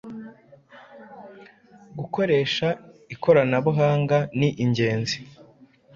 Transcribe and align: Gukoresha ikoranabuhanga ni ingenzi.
Gukoresha 1.97 2.67
ikoranabuhanga 3.13 4.17
ni 4.39 4.49
ingenzi. 4.63 5.17